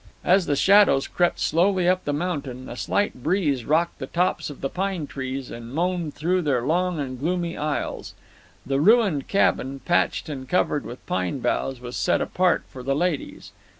As 0.23 0.47
the 0.47 0.55
shadows 0.55 1.07
crept 1.07 1.39
slowly 1.39 1.87
up 1.87 2.05
the 2.05 2.11
mountain, 2.11 2.67
a 2.67 2.75
slight 2.75 3.21
breeze 3.21 3.65
rocked 3.65 3.99
the 3.99 4.07
tops 4.07 4.49
of 4.49 4.61
the 4.61 4.67
pine 4.67 5.05
trees, 5.05 5.51
and 5.51 5.71
moaned 5.71 6.15
through 6.15 6.41
their 6.41 6.63
long 6.63 6.99
and 6.99 7.19
gloomy 7.19 7.55
aisles. 7.55 8.15
The 8.65 8.79
ruined 8.81 9.27
cabin, 9.27 9.79
patched 9.85 10.27
and 10.27 10.49
covered 10.49 10.87
with 10.87 11.05
pine 11.05 11.37
boughs, 11.37 11.79
was 11.79 11.95
set 11.95 12.19
apart 12.19 12.63
for 12.67 12.81
the 12.81 12.95
ladies. 12.95 13.51